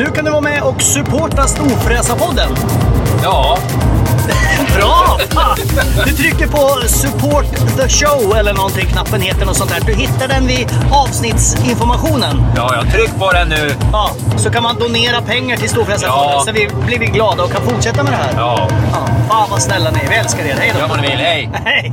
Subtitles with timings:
[0.00, 2.48] Nu kan du vara med och supporta Storfräsarpodden.
[3.22, 3.58] Ja,
[4.76, 5.18] Bra!
[5.30, 5.56] Fan!
[6.06, 7.44] Du trycker på support
[7.76, 9.80] the show eller någonting, knappen heter något sånt där.
[9.86, 12.42] Du hittar den vid avsnittsinformationen.
[12.56, 13.74] ja, jag tryck på den nu.
[13.92, 16.42] Ja, så kan man donera pengar till Storfräsarfonden Ja.
[16.46, 18.32] så vi blir vi glada och kan fortsätta med det här.
[18.36, 20.08] Ja, Ja, fan vad snälla ni är.
[20.08, 20.56] Vi älskar er.
[20.58, 20.86] Hej då!
[20.88, 21.18] vad ni vill.
[21.18, 21.50] Hej!
[21.64, 21.92] Hej!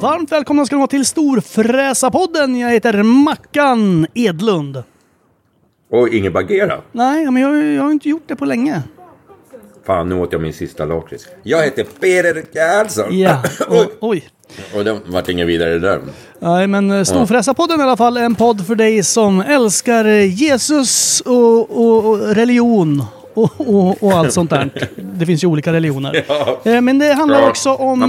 [0.00, 2.58] Varmt välkomna ska ni vara till Storfräsarpodden.
[2.58, 4.82] Jag heter Mackan Edlund.
[5.92, 6.80] Och ingen bagera.
[6.92, 8.82] Nej, men jag, jag har inte gjort det på länge.
[9.86, 11.26] Fan, nu åt jag min sista lakrits.
[11.42, 13.18] Jag heter Peter Karlsson.
[13.18, 13.78] Ja, Oj.
[14.00, 14.28] och, oj.
[14.74, 16.00] Och det vart inget vidare där.
[16.38, 21.20] Nej, men eh, Storfräsarpodden i alla fall är en podd för dig som älskar Jesus
[21.20, 23.04] och, och, och religion.
[23.34, 24.70] Och, och, och allt sånt där.
[24.96, 26.24] Det finns ju olika religioner.
[26.28, 26.60] Ja.
[26.64, 28.00] Eh, Men det handlar Ja, också om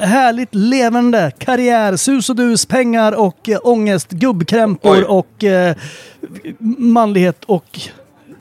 [0.00, 5.04] härligt levande karriär, sus och dus, pengar och eh, ångest, gubbkrämpor Oj.
[5.04, 5.76] och eh,
[6.78, 7.80] manlighet och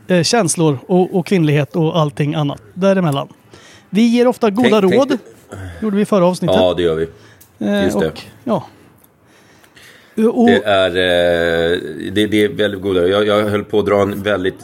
[0.08, 3.28] eh, känslor och, och kvinnlighet och allting annat däremellan.
[3.90, 5.08] Vi ger ofta goda Tänk- råd.
[5.10, 5.22] tänk-
[5.82, 6.56] gjorde vi i förra avsnittet.
[6.60, 7.08] Ja, det gör vi.
[7.68, 8.08] Eh, just det.
[8.08, 8.64] Och, ja.
[10.28, 11.80] Och, Det är, eh,
[12.12, 13.08] det, det är väldigt goda.
[13.08, 14.60] Jag, jag höll på att dra en väldigt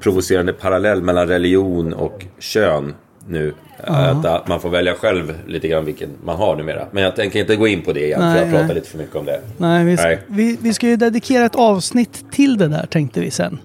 [0.00, 2.94] provocerande parallell mellan religion och kön
[3.28, 3.54] nu.
[3.86, 6.86] Att, att man får välja själv lite grann vilken man har numera.
[6.90, 8.74] Men jag tänker inte gå in på det igen, Nej, för jag pratar nej.
[8.74, 9.40] lite för mycket om det.
[9.56, 10.18] nej, vi, ska, Nej.
[10.26, 13.58] Vi, vi ska ju dedikera ett avsnitt till det där tänkte vi sen.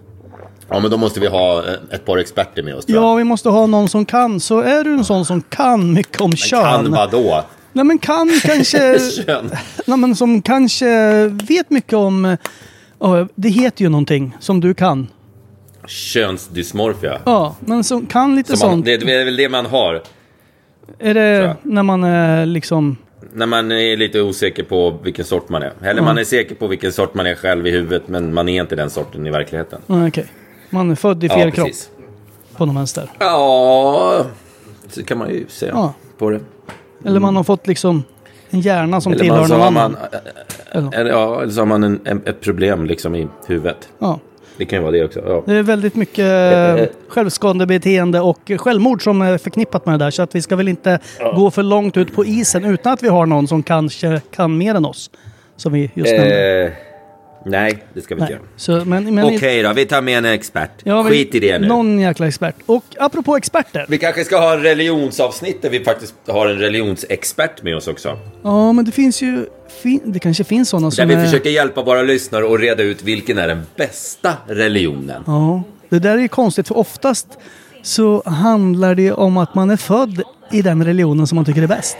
[0.70, 2.84] Ja, men då måste vi ha eh, ett par experter med oss.
[2.88, 4.40] Ja, vi måste ha någon som kan.
[4.40, 6.64] Så är du en sån som kan mycket om kön.
[6.64, 7.44] Kan vadå?
[7.74, 9.00] Nej men kan kanske...
[9.26, 9.52] Kön.
[9.88, 12.26] Nej men som kanske vet mycket om...
[12.26, 12.38] eh,
[13.00, 15.08] ja, det heter ju någonting som du kan.
[15.88, 17.20] Könsdysmorfia.
[17.26, 18.86] Ja, men som kan lite Som man, sånt.
[18.86, 19.94] det är väl det man har.
[19.94, 20.02] är
[21.00, 21.56] tror det jag.
[21.64, 22.98] när man är liksom...
[23.34, 25.74] När man är lite osäker på vilken sort man är.
[25.82, 28.62] Eller man är säker på vilken sort man är själv i huvudet, men man är
[28.62, 29.82] inte den sorten i verkligheten.
[29.88, 30.26] Ja, Okej.
[30.70, 31.90] Man är född i fel ja, kropp precis.
[32.58, 33.10] på någon vänster.
[33.20, 34.26] Ja,
[34.90, 35.94] så kan man ju säga Ja.
[36.18, 36.40] på det.
[37.06, 38.04] Eller man har fått liksom
[38.50, 39.74] en hjärna som Eller, tillhör någon annan.
[39.74, 39.96] man,
[40.72, 43.90] Eller- eller, ja, eller så har man en, en, ett problem liksom i huvudet.
[44.00, 44.20] Ja.
[44.58, 45.20] Det kan ju vara det också.
[45.26, 45.44] Ja.
[45.46, 46.26] Det är väldigt mycket
[46.80, 50.12] eh, självskadebeteende och självmord som är förknippat med det där.
[50.12, 51.00] Så att vi ska väl inte
[51.36, 54.76] gå för långt ut på isen utan att vi har någon som kanske kan mer
[54.76, 55.10] än oss.
[55.56, 56.72] Som vi just nämnde.
[57.46, 58.42] Nej, det ska vi inte Nej.
[58.42, 58.50] göra.
[58.56, 60.72] Så, men, men, Okej då, vi tar med en expert.
[60.84, 61.68] Ja, Skit i det nu.
[61.68, 62.56] Någon jäkla expert.
[62.66, 63.86] Och apropå experter.
[63.90, 68.18] Vi kanske ska ha en religionsavsnitt där vi faktiskt har en religionsexpert med oss också.
[68.44, 69.46] Ja, men det finns ju...
[69.84, 71.26] Fin, det kanske finns sådana Där som vi är...
[71.26, 75.24] försöker hjälpa våra lyssnare att reda ut vilken är den bästa religionen.
[75.28, 77.28] Ja, det där är ju konstigt för oftast
[77.82, 80.22] så handlar det om att man är född
[80.52, 81.98] i den religionen som man tycker är bäst.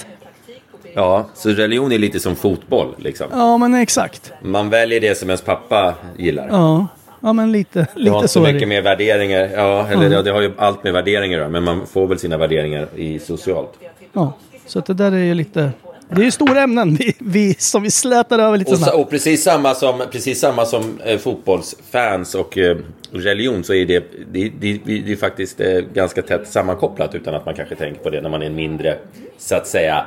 [0.94, 3.28] Ja, så religion är lite som fotboll liksom.
[3.32, 4.32] Ja, men exakt.
[4.42, 6.48] Man väljer det som ens pappa gillar.
[6.52, 6.88] Ja,
[7.22, 8.66] ja men lite, Det har lite inte så så mycket det.
[8.66, 9.50] med värderingar.
[9.56, 12.88] Ja, eller ja, det har ju allt med värderingar Men man får väl sina värderingar
[12.96, 13.74] i socialt.
[14.14, 14.34] Ja,
[14.66, 15.72] så att det där är ju lite
[16.10, 18.96] Det är ju stora ämnen vi, vi, som vi slätar över lite Och, snabbt.
[18.96, 22.78] och precis samma som, precis samma som eh, fotbollsfans och eh,
[23.12, 27.46] religion så är det, det, det, det är faktiskt eh, ganska tätt sammankopplat utan att
[27.46, 28.98] man kanske tänker på det när man är en mindre,
[29.38, 30.06] så att säga,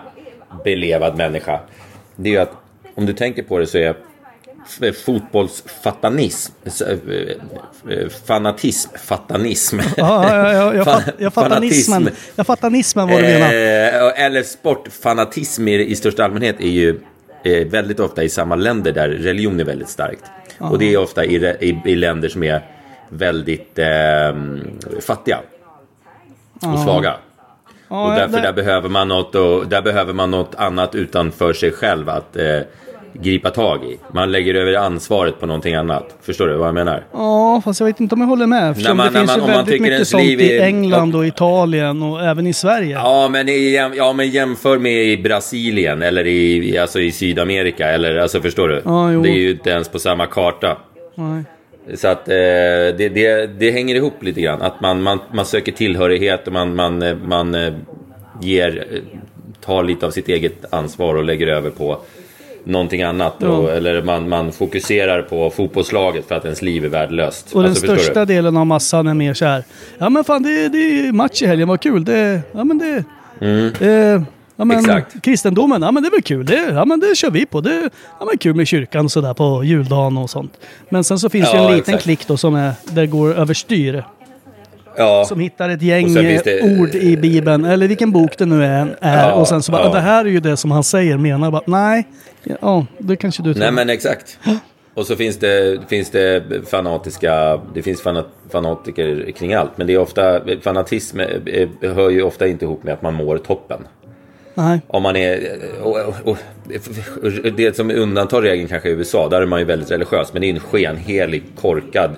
[0.64, 1.60] belevad människa.
[2.16, 2.52] Det är ju att
[2.94, 3.94] om du tänker på det så är
[4.82, 9.78] f- fotbollsfatanism, eh, eh, fanatism, fatanism.
[9.96, 12.08] Ja, ja, ja, jag, fatt, jag fattar nismen.
[12.36, 12.46] Jag
[13.08, 13.46] vad du menar.
[13.46, 17.00] Eh, eller sportfanatism i, största allmänhet är ju
[17.44, 20.24] eh, väldigt ofta i samma länder där religion är väldigt starkt.
[20.58, 22.62] Och det är ofta i, i, i länder som är
[23.08, 23.86] väldigt eh,
[25.00, 25.38] fattiga
[26.60, 27.16] och svaga.
[27.92, 31.52] Ja, och därför det- där, behöver man något och, där behöver man något annat utanför
[31.52, 32.44] sig själv att eh,
[33.14, 33.98] gripa tag i.
[34.14, 36.16] Man lägger över ansvaret på någonting annat.
[36.22, 37.04] Förstår du vad jag menar?
[37.12, 38.70] Ja, fast jag vet inte om jag håller med.
[38.70, 42.22] Eftersom man- det när finns man- ju väldigt mycket sånt i England och Italien och
[42.24, 42.94] även i Sverige.
[42.94, 47.88] Ja, men, i, ja, men jämför med i Brasilien eller i, alltså i Sydamerika.
[47.88, 48.82] Eller, alltså, förstår du?
[48.84, 50.76] Ja, det är ju inte ens på samma karta.
[51.14, 51.44] Nej.
[51.94, 54.62] Så att eh, det, det, det hänger ihop lite grann.
[54.62, 57.72] Att man, man, man söker tillhörighet och man, man, eh, man eh,
[58.42, 58.98] ger, eh,
[59.64, 61.98] tar lite av sitt eget ansvar och lägger över på
[62.64, 63.42] någonting annat.
[63.42, 67.52] Och, eller man, man fokuserar på fotbollslaget för att ens liv är värdelöst.
[67.52, 69.64] Och den Alltså, förstår största delen av massan är mer så här.
[69.98, 72.04] Ja men fan det, det är match i helgen, vad kul.
[72.04, 73.04] Det, ja men det...
[73.80, 74.22] Eh,
[74.56, 74.78] ja, men.
[74.78, 75.22] Exakt.
[75.22, 76.46] Kristendomen, ja men det är väl kul.
[76.46, 77.60] Det, ja men det kör vi på.
[77.60, 77.90] Det
[78.20, 80.52] ja, men kul med kyrkan och sådär på juldagen och sånt.
[80.88, 82.02] Men sen så finns det Ja, en liten exakt.
[82.04, 84.04] klick då som är, där går överstyr.
[84.96, 85.24] Ja.
[85.28, 88.96] Som hittar ett gäng det- eh, ord i Bibeln, eller vilken bok det nu är.
[89.00, 89.92] är Ja, och sen så bara, ja.
[89.92, 92.08] det här är ju det som han säger, menar bara, nej.
[92.60, 93.60] Ja, det kanske du tror.
[93.64, 94.38] Nej men exakt.
[94.94, 99.70] Och så finns det, finns det fanatiska, det finns fanat, fanatiker kring allt.
[99.78, 103.38] Men det är ofta, fanatism eh, hör ju ofta inte ihop med att man mår
[103.38, 103.80] toppen.
[104.54, 104.80] Nej.
[104.86, 106.36] Om man är, och, och, och,
[107.56, 110.32] det som undantar regeln kanske i USA, där är man ju väldigt religiös.
[110.32, 112.10] Men det är en skenhelig, korkad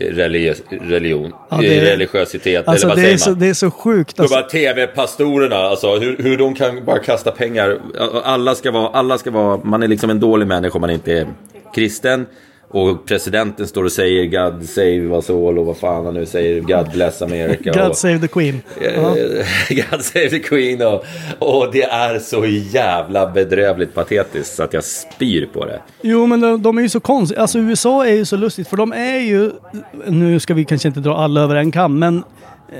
[0.00, 2.68] religiös, religion, Ja, det är- religiositet.
[2.68, 4.20] Alltså eller vad det säger är, så, det är så sjukt.
[4.20, 4.42] Alltså.
[4.42, 7.78] tv-pastorerna, alltså hur, hur de kan bara kasta pengar.
[8.24, 11.12] Alla ska, vara, alla ska vara, man är liksom en dålig människa om man inte
[11.12, 11.26] är
[11.74, 12.26] kristen.
[12.70, 16.60] Och presidenten står och säger God save us all och vad fan han nu säger,
[16.60, 17.72] God bless America.
[17.72, 18.62] God och, save the Queen.
[18.94, 19.14] Ja.
[19.90, 21.04] God save the Queen och,
[21.38, 25.80] och det är så jävla bedrövligt patetiskt så att jag spyr på det.
[26.02, 27.40] Jo men de, de är ju så konstiga.
[27.40, 29.50] Alltså USA är ju så lustigt för de är ju...
[30.06, 32.16] Nu ska vi kanske inte dra alla över en kam men...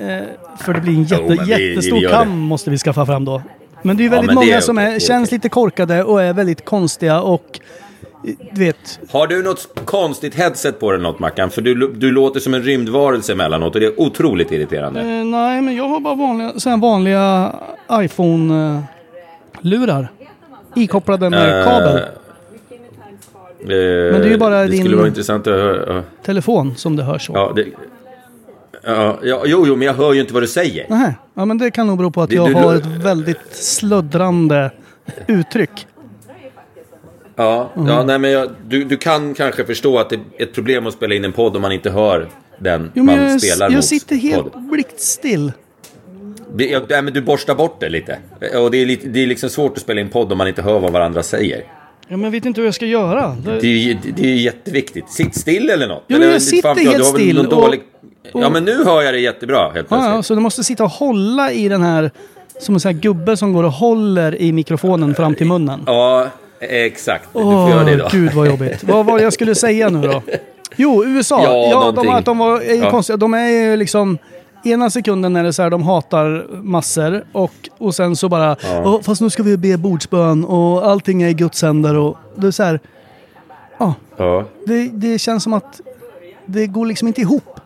[0.02, 0.18] Eh,
[0.64, 3.42] för det blir en jätte, Jo, vi- jättestor vi kam måste vi skaffa fram då.
[3.82, 6.22] Men det är ju Ja, väldigt det många är som är, känns lite korkade och
[6.22, 7.60] är väldigt konstiga och...
[8.52, 11.50] Du vet, Har du något konstigt headset på dig något Mackan?
[11.50, 15.00] För du, du låter som en rymdvarelse emellanåt och det är otroligt irriterande.
[15.00, 17.54] Eh, nej, men jag har bara vanliga, här vanliga
[17.92, 20.08] iPhone-lurar.
[20.76, 21.96] Ikopplade med Eh, kabel.
[21.96, 22.02] eh,
[23.68, 26.02] det är ju bara det din- intressant att höra.
[26.22, 27.32] Telefon som det hörs så.
[27.32, 27.64] Ja, det,
[28.84, 30.86] ja, ja, jo, jo, men jag hör ju inte vad du säger.
[30.88, 31.14] Nähä.
[31.34, 34.70] Ja, men det kan nog bero på att Det- jag du- har ett väldigt sluddrande
[35.26, 35.86] uttryck.
[37.38, 37.88] Ja, Mm.
[37.88, 40.94] ja nej, men jag, du, du kan kanske förstå att det är ett problem att
[40.94, 43.84] spela in en podd om man inte hör den Jo, man jag, spelar jag mot.
[43.84, 44.62] sitter helt podd.
[44.62, 45.52] blickstill.
[46.88, 48.18] Ja, men du borstar bort det lite.
[48.54, 50.62] Och det är, lite, det är liksom svårt att spela in podd om man inte
[50.62, 51.58] hör vad varandra säger.
[52.08, 53.36] Ja, men jag vet inte hur jag ska göra.
[53.44, 55.10] Det, Det är, det är jätteviktigt.
[55.10, 56.04] Sitt still eller något.
[56.08, 57.80] Jo, eller, men jag inte sitter fan jag, helt still och- Dålig...
[58.32, 60.10] Ja, men nu hör jag det jättebra helt plötsligt.
[60.14, 62.10] ja, så du måste sitta och hålla i den här...
[62.60, 65.80] Som en sån här gubbe som går och håller i mikrofonen fram till munnen.
[65.86, 66.28] Ja,
[66.60, 67.28] exakt.
[67.32, 68.08] Du får göra det då.
[68.10, 68.84] gud vad jobbigt.
[68.84, 70.22] vad var det jag skulle säga nu då?
[70.76, 71.42] Jo, USA.
[71.42, 72.90] Ja, Ja, de, att de var, är ju Ja.
[72.90, 73.16] konstiga.
[73.16, 74.18] De är ju liksom...
[74.64, 79.00] Ena sekunden är det så här, de hatar massor och, och sen så bara, "Åh,
[79.02, 82.50] fast nu ska vi be bordsbön och allting är i Guds händer och det är
[82.50, 82.80] så här,
[83.78, 84.44] ja, Ja.
[84.66, 85.80] det, det känns som att
[86.46, 87.60] det går liksom inte ihop.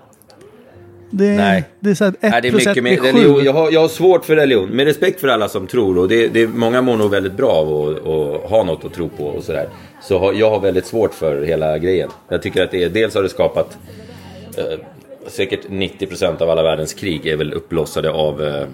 [1.14, 1.64] Det, är- Nej.
[1.80, 3.34] det är så här, ett Nej, det är plus mycket ett mer blir religion.
[3.36, 3.42] sju.
[3.44, 4.68] Jag har, jag har svårt för religion.
[4.68, 5.98] Med respekt för alla som tror.
[5.98, 9.08] Och det, det, många mår nog väldigt bra av att, att ha något att tro
[9.08, 9.68] på och sådär.
[10.02, 12.10] Så har, jag har väldigt svårt för hela grejen.
[12.28, 13.78] Jag tycker att det är, dels har det skapat
[14.58, 14.78] eh,
[15.26, 18.64] säkert 90% av alla världens krig är väl uppblossade av eh,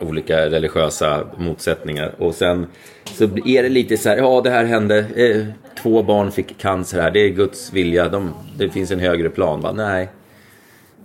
[0.00, 2.12] olika religiösa motsättningar.
[2.18, 2.66] Och sen
[3.14, 5.46] så är det lite så här, ja det här hände, eh,
[5.82, 9.60] två barn fick cancer här, det är Guds vilja, de, det finns en högre plan.
[9.60, 9.72] Va?
[9.72, 10.08] Nej,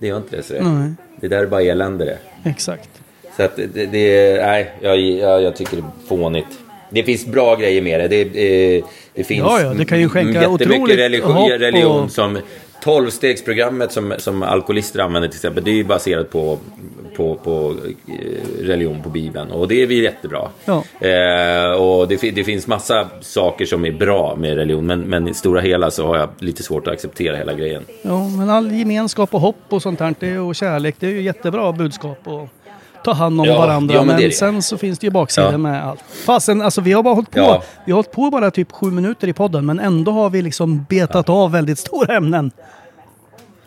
[0.02, 0.44] det gör inte det.
[0.44, 0.92] Så Nej.
[1.22, 2.18] det där är bara elände det.
[2.50, 2.90] Exakt.
[3.38, 6.48] Så att det, det nej, jag, jag, jag tycker det är fånigt.
[6.90, 8.08] Det finns bra grejer med det.
[8.08, 12.40] Det, eh, det finns Ja, ja, det kan ju skänka jättemycket religion, religion och- som
[12.84, 16.58] Tolvstegsprogrammet som, som alkoholister använder till exempel, det är ju baserat på,
[17.16, 17.76] på, på
[18.08, 19.52] eh, religion, på Bibeln.
[19.52, 20.50] Och det är vi jättebra.
[20.66, 20.84] Ja.
[21.08, 25.34] Eh, och det, det finns massa saker som är bra med religion, men, men i
[25.34, 27.84] stora hela så har jag lite svårt att acceptera hela grejen.
[28.02, 31.72] Ja, men all gemenskap och hopp och sånt här, och kärlek, det är ju jättebra
[31.72, 32.20] budskap.
[32.24, 32.50] Och
[33.04, 33.96] ta hand om Ja, varandra.
[33.96, 35.58] ja, men men sen så finns det ju baksidor Ja.
[35.58, 36.00] med allt.
[36.26, 37.62] Fasen, alltså vi har bara hållit på.
[37.86, 40.86] Vi har hållit på bara typ sju minuter i podden, men ändå har vi liksom
[40.90, 42.52] betat av väldigt stora ämnen.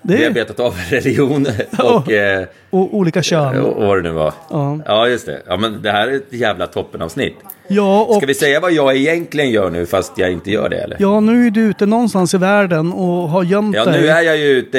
[0.07, 1.47] Det Vi har betat av religion
[1.79, 3.61] och, eh, och olika kön.
[3.61, 4.33] och, och vad det nu var.
[4.51, 4.79] Ja.
[4.87, 5.43] ja, just det.
[5.47, 7.35] Ja, men det här är ett jävla toppenavsnitt.
[7.69, 10.77] Ja, och Ska vi säga vad jag egentligen gör nu fast jag inte gör det
[10.77, 10.97] eller?
[11.01, 14.01] ja, nu är du ute någonstans i världen och har gömt Ja, dig.
[14.01, 14.79] nu är jag ju ute,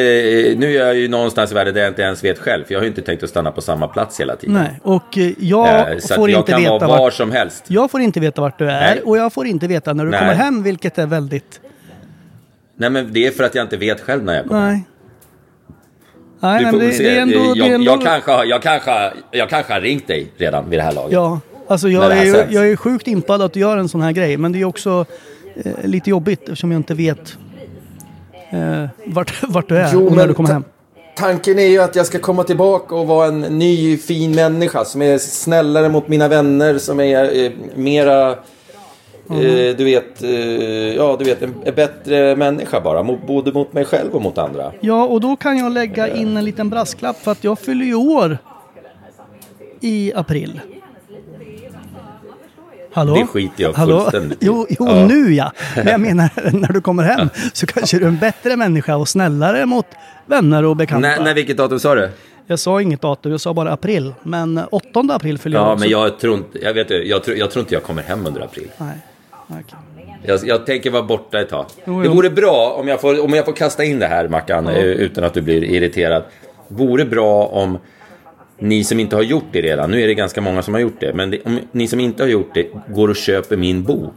[0.57, 2.63] nu är jag ju någonstans i världen där jag inte ens vet själv.
[2.65, 4.53] För jag har ju inte tänkt att stanna på samma plats hela tiden.
[4.55, 6.99] Nej, och eh, jag Eh, så får jag inte kan veta vara vart...
[6.99, 7.63] var som helst.
[7.67, 9.01] Jag får inte veta vart du är Nej.
[9.05, 10.19] och jag får inte veta när du Nej.
[10.19, 11.59] kommer hem, vilket är väldigt...
[12.77, 14.69] Nej, men det är för att jag inte vet själv när jag kommer.
[14.71, 14.83] Nej.
[16.39, 17.03] Nej, Du men får det, väl se.
[17.03, 17.35] det är ändå...
[17.35, 20.69] jag, det är ändå jag, kanske, har- jag, kanske, jag kanske har ringt dig redan
[20.69, 21.11] vid det här laget.
[21.13, 22.53] Ja, alltså jag är, sänds.
[22.53, 24.37] jag är sjukt impad att du gör en sån här grej.
[24.37, 25.05] Men det är också
[25.65, 27.37] eh, lite jobbigt eftersom jag inte vet
[28.49, 30.63] eh, vart, vart du är och när du kommer hem.
[31.17, 35.01] Tanken är ju att jag ska komma tillbaka och vara en ny fin människa som
[35.01, 38.35] är snällare mot mina vänner, som är eh, mera,
[39.29, 40.29] eh, du vet, eh,
[40.95, 43.03] ja du vet, en, bättre människa bara.
[43.03, 44.71] Både mot mig själv och mot andra.
[44.79, 47.95] Ja, och då kan jag lägga in en liten brasklapp för att jag fyller ju
[47.95, 48.37] år
[49.81, 50.61] i april.
[52.93, 53.15] Hallå?
[53.15, 53.99] Det skiter jag Hallå?
[53.99, 54.37] fullständigt.
[54.41, 55.07] Jo, jo Ja.
[55.07, 55.51] nu ja.
[55.75, 56.29] Men jag menar,
[56.59, 59.85] när du kommer hem så kanske du är en bättre människa och snällare mot
[60.25, 61.07] vänner och bekanta.
[61.07, 62.09] När, när, vilket datum sa du?
[62.47, 64.13] Jag sa inget datum, jag sa bara april.
[64.23, 65.81] Men 8 april fyller jag Ja, också.
[65.83, 68.41] men jag tror inte, jag vet, jag, tror, jag tror inte jag kommer hem under
[68.41, 68.67] april.
[68.77, 68.95] Nej.
[69.49, 70.17] Okej.
[70.23, 71.65] Jag, jag tänker vara borta ett tag.
[71.85, 72.13] Jo, Det jo.
[72.13, 75.23] vore bra om jag får, om jag får kasta in det här Mackan, eh, utan
[75.23, 76.23] att du blir irriterad.
[76.67, 77.77] Vore bra om
[78.59, 80.99] ni som inte har gjort det redan, nu är det ganska många som har gjort
[80.99, 84.13] det, men det, om ni som inte har gjort det går och köper min bok.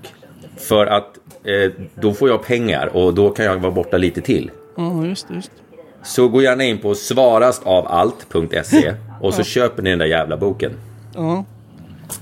[0.56, 4.50] För att eh, då får jag pengar och då kan jag vara borta lite till.
[4.76, 5.34] Ja, just det.
[5.34, 5.50] Just.
[5.50, 5.56] det.
[6.02, 10.72] Så gå gärna in på svarastavalt.se och så köper ni den där jävla boken.
[11.14, 11.44] Ja.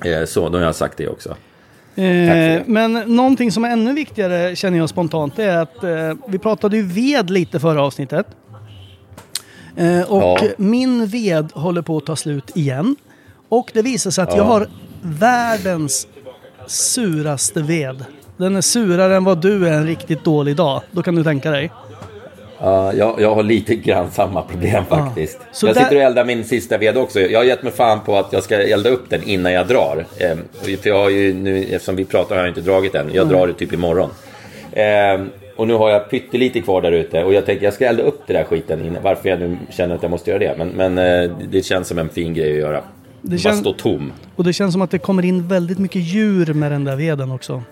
[0.05, 1.37] Eh, så, då har jag sagt det också.
[1.97, 6.76] Eh, men någonting som är ännu viktigare känner jag spontant är att eh, vi pratade
[6.76, 8.26] ju ved lite förra avsnittet.
[9.76, 10.38] Eh, och Ja.
[10.59, 12.97] min ved håller på att ta slut igen.
[13.49, 14.69] Och det visar sig att jag har
[15.03, 16.07] världens
[16.67, 18.05] suraste ved.
[18.37, 20.83] Den är surare än vad du är en riktigt dålig dag.
[20.91, 21.73] Då kan du tänka dig.
[22.61, 25.39] Ja, jag, jag har lite grann samma problem faktiskt.
[25.53, 27.21] Så jag där- sitter och eldar min sista ved också.
[27.21, 30.05] Jag har gett mig fan på att jag ska elda upp den innan jag drar.
[30.19, 33.11] Ehm, för jag har ju nu, eftersom vi pratar har jag inte dragit än.
[33.13, 34.11] Jag drar det typ imorgon.
[34.73, 38.03] Ehm, och nu har jag pyttelite kvar där ute och jag tänker jag ska elda
[38.03, 39.03] upp det där skiten innan.
[39.03, 40.55] Varför jag nu känner att jag måste göra det.
[40.59, 42.83] Men, men eh, det känns som en fin grej att göra.
[43.23, 44.13] Det Bara stå tom.
[44.37, 47.31] Och det känns som att det kommer in väldigt mycket djur med den där veden
[47.31, 47.63] också.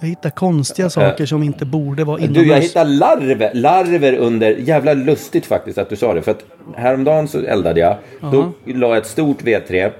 [0.00, 2.44] Jag hittar konstiga saker som inte borde vara inomhus.
[2.44, 4.50] Du, jag hittar larver, larver under...
[4.50, 6.22] Jävla lustigt faktiskt att du sa det.
[6.22, 6.44] För att
[6.76, 7.96] häromdagen så eldade jag.
[8.32, 9.90] Då la jag ett stort vedträ.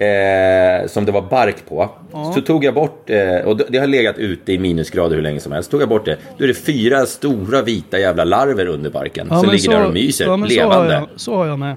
[0.00, 1.88] Eh, som det var bark på.
[2.34, 5.52] Så tog jag bort, eh, och det- har legat ute i minusgrader hur länge som
[5.52, 5.70] helst.
[5.70, 6.16] Tog jag bort det.
[6.38, 9.26] Då är det fyra stora vita jävla larver under barken.
[9.30, 10.94] Ja, som ligger där och myser, ja, men Så har, levande.
[10.94, 11.76] jag, så har jag med.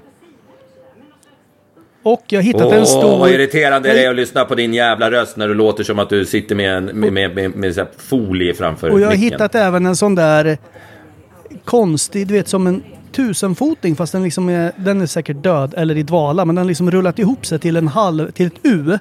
[2.02, 3.18] Och jag har hittat Åh, en stor...
[3.18, 5.98] vad irriterande det är jag, att lyssna på din jävla röst när du låter som
[5.98, 9.14] att du sitter med, en, med, med, med, med så folie framför Och jag har
[9.14, 9.32] micken.
[9.32, 10.58] hittat även en sån där
[11.64, 15.96] konstig, du vet som en tusenfoting fast den liksom är, den är säkert död eller
[15.96, 18.98] i dvala men den har liksom rullat ihop sig till en halv, till ett U.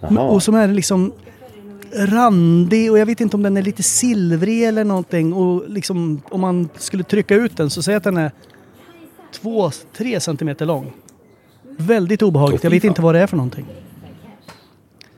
[0.00, 0.20] Jaha.
[0.20, 1.12] Och som är liksom
[1.94, 6.40] randig och jag vet inte om den är lite silvrig eller någonting och liksom om
[6.40, 8.30] man skulle trycka ut den så säg att den är
[9.32, 10.92] två, tre centimeter lång.
[11.76, 12.64] Väldigt obehagligt.
[12.64, 13.66] Jag vet inte vad det är för någonting.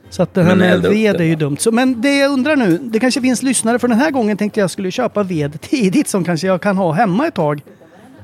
[0.09, 1.57] Så att det här med ved är ju dumt.
[1.59, 4.59] Så, men det jag undrar nu, det kanske finns lyssnare för den här gången tänkte
[4.59, 7.61] jag skulle köpa ved tidigt som kanske jag kan ha hemma ett tag.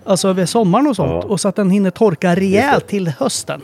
[0.05, 1.09] Alltså över sommaren och sånt.
[1.09, 1.21] Ja.
[1.21, 3.61] Och så att den hinner torka rejält till hösten.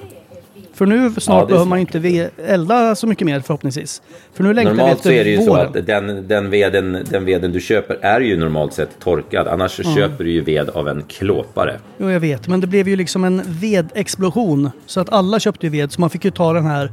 [0.80, 4.02] För nu snart Ja, behöver man inte elda så mycket mer förhoppningsvis.
[4.34, 5.68] För nu Normalt så är det ju så våren.
[5.68, 9.48] att den, den, veden, den veden du köper är ju normalt sett torkad.
[9.48, 11.80] Annars så köper du ju ved av en klåpare.
[11.98, 12.48] Jo, jag vet.
[12.48, 14.72] Men det blev ju liksom en vedexplosion.
[14.86, 15.92] Så att alla köpte ju ved.
[15.92, 16.92] Så man fick ju ta den här.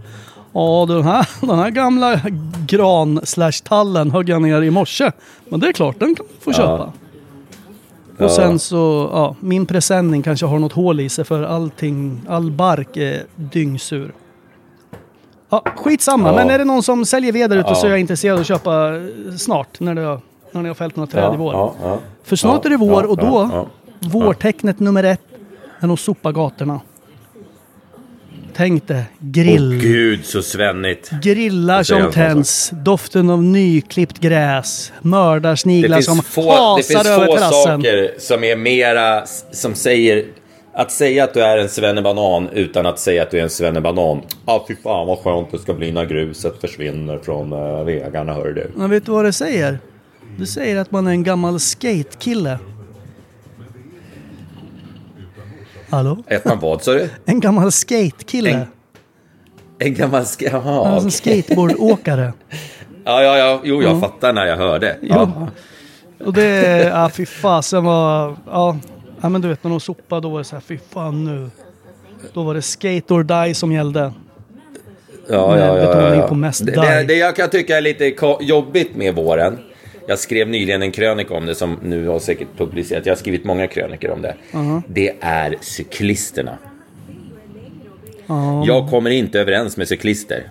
[0.53, 2.21] Ja, den här, den här gamla
[2.67, 5.11] gran slash tallen högg jag ner i morse.
[5.49, 6.93] Men det är klart, den kan man få köpa.
[8.19, 8.29] Och Ja.
[8.29, 12.97] sen så, ja, min presenning kanske har något hål i sig för allting, all bark
[12.97, 14.13] är dyngsur.
[15.49, 16.35] Ja, skitsamma, Ja.
[16.35, 17.75] men är det någon som säljer ved där ute Ja.
[17.75, 19.03] så är jag intresserad av att köpa eh,
[19.39, 19.81] snart.
[19.81, 20.21] När det,
[20.53, 21.71] när ni har fällt några träd i vår.
[22.25, 23.67] För snart är det vår och då,
[24.01, 25.21] vårtecknet nummer ett
[25.81, 26.81] är att sopa gatorna.
[28.57, 29.73] Tänk dig, grill.
[29.73, 31.11] Åh gud så svennigt.
[31.23, 37.07] Grillar som tänds, doften av nyklippt gräs, Det mördarsniglar som finns få, det hasar finns
[37.07, 37.83] över få terrassen.
[37.83, 40.25] saker som är mera, som säger,
[40.75, 44.23] att säga att du är en svennebanan utan att säga att du är en svennebanan.
[44.47, 48.33] Ja, ah, fy fan vad skönt det ska bli när gruset försvinner från uh, vägarna,
[48.33, 48.71] hör du.
[48.77, 49.79] Men vet du vad det säger?
[50.39, 52.59] Det säger att man är en gammal skatekille.
[55.91, 56.19] Hallå?
[56.27, 57.09] Ett man vad sa du?
[57.25, 58.51] En gammal skatekille.
[58.51, 58.67] En-
[59.79, 61.43] En gammal sk- Jaha, Alltså en okej.
[61.43, 62.33] skateboardåkare.
[63.09, 64.97] Ja, ja, ja, jo, jag fattar när jag hörde.
[65.03, 65.49] Ja.
[66.25, 68.77] Och det, ja fy fasen var, ja,
[69.21, 71.51] ja men du vet när de sopade då var det så här, fy fan nu.
[72.33, 74.13] Då var det skate or die som gällde.
[75.29, 76.29] Ja, Med ja, ja, betoning ja.
[76.29, 79.59] på mest det, det, det jag kan tycka är lite jobbigt med våren.
[80.07, 83.07] Jag skrev nyligen en krönika om det som nu har säkert publicerat.
[83.07, 84.35] Jag har skrivit många krönikor om det.
[84.89, 86.59] Det är cyklisterna.
[88.67, 90.51] Jag kommer inte överens med cyklister.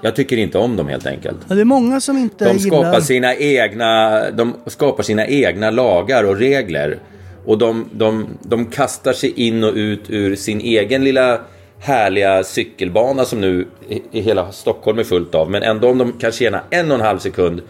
[0.00, 1.36] Jag tycker inte om dem helt enkelt.
[1.48, 3.00] Ja, det är många som inte De skapar gillar...
[3.00, 6.98] sina egna, de skapar sina egna lagar och regler.
[7.44, 11.40] Och de, de, de kastar sig in och ut ur sin egen lilla
[11.78, 15.50] härliga cykelbana som nu i, i hela Stockholm är fullt av.
[15.50, 17.62] Men ändå om de kan tjäna en och en halv sekund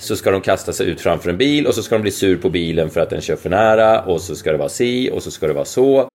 [0.00, 2.36] så ska de kasta sig ut framför en bil och så ska de bli sur
[2.36, 5.22] på bilen för att den kör för nära och så ska det vara si och
[5.22, 6.08] så ska det vara så.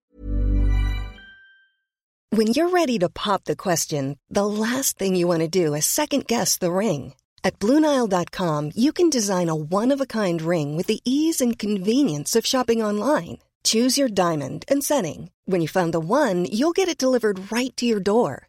[2.36, 5.86] When you're ready to pop the question, the last thing you want to do is
[5.86, 7.14] second guess the ring.
[7.44, 11.58] At Bluenile.com, you can design a one of a kind ring with the ease and
[11.58, 13.38] convenience of shopping online.
[13.62, 15.30] Choose your diamond and setting.
[15.46, 18.48] When you find the one, you'll get it delivered right to your door.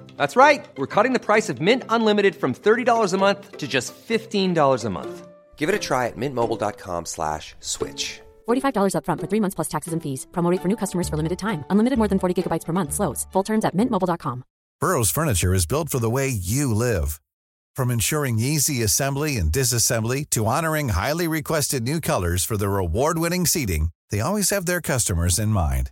[0.17, 0.67] That's right.
[0.77, 4.89] We're cutting the price of Mint Unlimited from $30 a month to just $15 a
[4.89, 5.27] month.
[5.57, 8.19] Give it a try at mintmobile.com slash switch.
[8.47, 10.25] $45 upfront for three months plus taxes and fees.
[10.31, 11.63] Promo rate for new customers for limited time.
[11.69, 12.93] Unlimited more than 40 gigabytes per month.
[12.93, 13.27] Slows.
[13.33, 14.43] Full terms at mintmobile.com.
[14.81, 17.21] Burrow's furniture is built for the way you live.
[17.75, 23.45] From ensuring easy assembly and disassembly to honoring highly requested new colors for their award-winning
[23.45, 25.91] seating, they always have their customers in mind.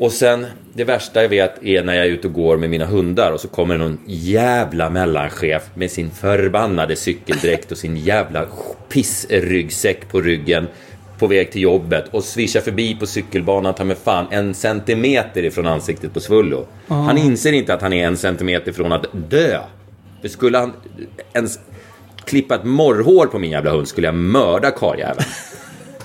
[0.00, 2.86] Och sen, det värsta jag vet är när jag är ute och går med mina
[2.86, 8.46] hundar och så kommer någon jävla mellanchef med sin förbannade cykeldräkt och sin jävla
[8.88, 10.66] pissryggsäck på ryggen
[11.18, 15.66] på väg till jobbet och svischar förbi på cykelbanan, tar med fan en centimeter ifrån
[15.66, 16.66] ansiktet på Svullo.
[16.88, 19.60] Han inser inte att han är en centimeter från att dö.
[20.20, 20.72] För skulle han
[21.32, 21.58] ens
[22.24, 25.26] klippa ett morrhår på min jävla hund skulle jag mörda karljäveln.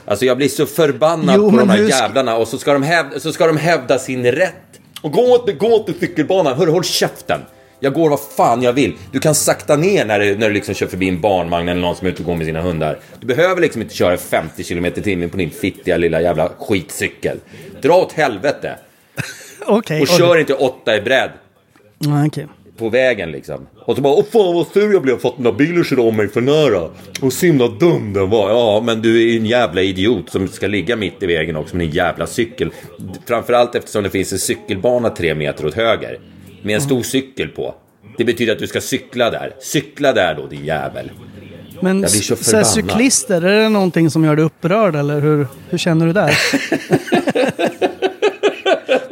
[0.05, 2.83] Alltså jag blir så förbannad Jo, på de här hur jävlarna och så ska, de
[2.83, 4.53] hävda, så ska de hävda sin rätt.
[5.01, 7.39] Och gå inte, gå inte cykelbanan, hörru håll käften.
[7.79, 8.93] Jag går vad fan jag vill.
[9.11, 11.95] Du kan sakta ner när du, när du liksom kör förbi en barnvagn eller någon
[11.95, 12.99] som är ute och går med sina hundar.
[13.19, 17.37] Du behöver liksom inte köra 50 km timmen på din fittiga lilla jävla skitcykel.
[17.81, 18.75] Dra åt helvete.
[19.65, 20.01] Okej.
[20.01, 21.29] Och kör inte åtta i bredd
[21.99, 22.47] Ja, okej.
[22.77, 23.67] På vägen liksom.
[23.85, 26.01] Och så bara, åh fan vad sur jag blev för att den där bilen körde
[26.01, 26.89] om mig för nära.
[27.21, 28.49] Och så himla dum den var.
[28.49, 31.75] Ja, men du är ju en jävla idiot som ska ligga mitt i vägen också
[31.75, 32.71] med en jävla cykel.
[33.27, 36.19] Framförallt eftersom det finns en cykelbana tre meter åt höger.
[36.61, 37.75] Med en stor cykel på.
[38.17, 39.55] Det betyder att du ska cykla där.
[39.59, 41.11] Cykla där då din jävel.
[41.81, 46.05] Men så så cyklister, är det någonting som gör dig upprörd eller hur, hur känner
[46.05, 46.37] du där?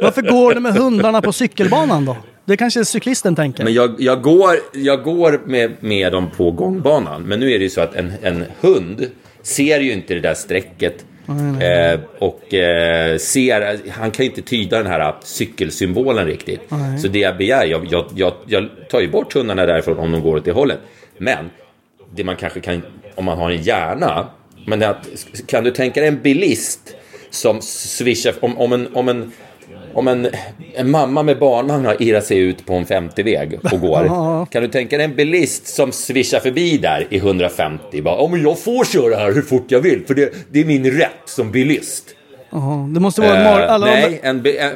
[0.00, 2.16] Varför går du med hundarna på cykelbanan då?
[2.44, 3.64] Det kanske cyklisten tänker.
[3.64, 7.22] Men jag, jag går, jag går med, med dem på gångbanan.
[7.22, 9.06] Men nu är det ju så att en, en hund
[9.42, 11.04] ser ju inte det där strecket.
[11.60, 16.60] Eh, och eh, ser, han kan inte tyda den här cykelsymbolen riktigt.
[17.02, 20.22] Så det jag begär, jag, jag, jag, jag tar ju bort hundarna därifrån om de
[20.22, 20.78] går åt det hållet.
[21.18, 21.50] Men
[22.14, 22.82] det man kanske kan,
[23.14, 24.26] om man har en hjärna,
[24.66, 25.08] men att,
[25.46, 26.94] kan du tänka dig en bilist
[27.30, 29.32] som swishar, om, om, en, om, en,
[29.94, 30.28] om en,
[30.74, 34.46] en mamma med barnvagn har irrat sig ut på en 50-väg och går.
[34.50, 38.02] Kan du tänka dig en bilist som svischar förbi där i 150?
[38.02, 40.64] Bara, "Ja, men jag får köra här hur fort jag vill, för det, det är
[40.64, 42.04] min rätt som bilist.
[42.50, 44.72] Jaha, det måste vara en mar- Eh, alla nej, en, en,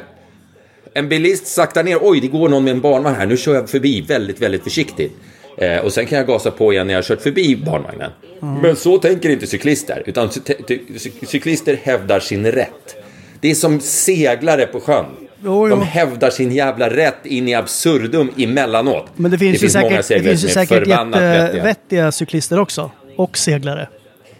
[0.93, 1.97] en bilist saktar ner.
[2.01, 3.25] Oj, det går någon med en barnvagn här.
[3.25, 5.11] Nu kör jag förbi väldigt, väldigt försiktigt.
[5.57, 8.11] Eh, och sen kan jag gasa på igen när jag har kört förbi barnvagnen.
[8.61, 10.03] Men så tänker inte cyklister.
[10.05, 10.29] Utan
[11.27, 12.95] cyklister hävdar sin rätt.
[13.41, 15.05] Det är som seglare på sjön.
[15.43, 15.75] Jo, jo.
[15.75, 19.05] De hävdar sin jävla rätt in i absurdum emellanåt.
[19.15, 20.87] Men det finns, ju många säkert, det finns ju säkert
[21.63, 22.11] vettiga.
[22.11, 22.91] cyklister också.
[23.15, 23.87] Och seglare.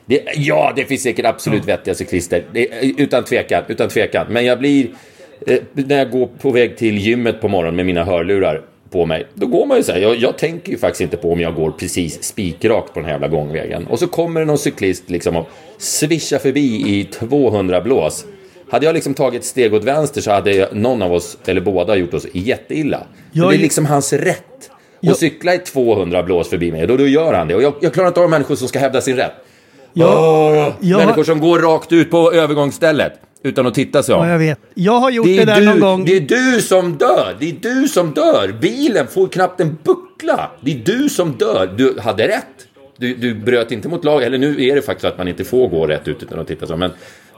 [0.05, 2.43] Det, ja, det finns säkert absolut vettiga cyklister.
[2.53, 4.25] Det, utan tvekan, utan tvekan.
[4.29, 4.87] Men jag blir...
[5.47, 9.27] Eh, när jag går på väg till gymmet på morgonen med mina hörlurar på mig,
[9.33, 9.99] då går man ju så här.
[9.99, 13.11] Jag, jag tänker ju faktiskt inte på om jag går precis spikrakt på den här
[13.11, 13.87] jävla gångvägen.
[13.87, 18.25] Och så kommer det någon cyklist liksom och svischar förbi i 200 blås.
[18.71, 21.61] Hade jag liksom tagit ett steg åt vänster så hade jag- någon av oss, eller
[21.61, 22.97] båda, gjort oss jätteilla.
[23.31, 24.69] Men Jag det är liksom hans rätt.
[24.99, 27.55] Jag- Att cykla i 200 blås förbi mig, då, då gör han det.
[27.55, 29.31] Och jag, jag klarar inte av människor som ska hävda sin rätt.
[29.93, 34.27] Jag, jag, Människor som går rakt ut på övergångsstället utan att titta sig ja, om.
[34.27, 34.59] jag vet.
[34.73, 36.05] Jag har gjort Det det, är, där någon du, gång.
[36.05, 36.21] det är
[36.55, 37.35] du som dör!
[37.39, 38.55] Det är du som dör!
[38.61, 40.51] Bilen får knappt en buckla!
[40.61, 41.73] Det är du som dör!
[41.77, 42.45] Du hade rätt!
[42.97, 45.43] Du, du bröt inte mot lag, eller nu är det faktiskt så att man inte
[45.43, 46.79] får gå rätt ut utan att titta sig om.
[46.79, 46.91] Men,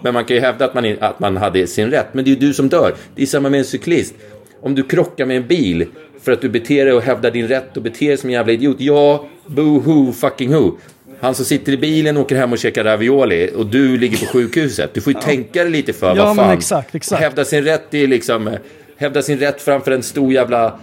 [0.03, 2.07] men man kan ju hävda att man, i- att man hade sin rätt.
[2.13, 2.93] Men det är du som dör.
[3.15, 4.13] Det är samma med en cyklist.
[4.61, 5.85] Om du krockar med en bil
[6.21, 8.53] för att du beter dig och hävdar din rätt och beter dig som en jävla
[8.53, 8.75] idiot.
[8.79, 10.71] Ja, boo-hoo, fucking who.
[11.19, 14.93] Han som sitter i bilen åker hem och käkar ravioli och du ligger på sjukhuset.
[14.93, 16.07] Du får ju tänka dig lite för.
[16.15, 16.57] Ja, vad men fan.
[16.57, 17.21] exakt, exakt.
[17.21, 18.49] Hävda sin rätt är liksom...
[18.97, 20.79] Hävda sin rätt framför en stor jävla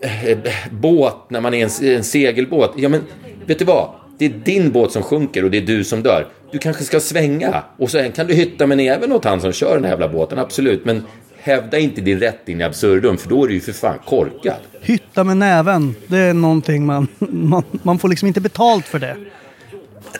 [0.00, 0.38] eh,
[0.70, 2.72] båt när man är en, en segelbåt.
[2.76, 3.00] Ja, men
[3.46, 3.88] vet du vad?
[4.18, 6.26] Det är din båt som sjunker och det är du som dör.
[6.52, 9.74] Du kanske ska svänga och sen kan du hytta med näven åt han som kör
[9.74, 10.84] den här jävla båten, absolut.
[10.84, 11.02] Men
[11.38, 14.56] hävda inte din rätt in i absurdum, för då är du ju för fan korkad.
[14.80, 15.94] Hytta med näven.
[16.06, 17.62] Det är någonting man, man...
[17.82, 19.16] Man får liksom inte betalt för det.